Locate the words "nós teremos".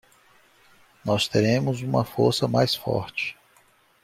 1.05-1.83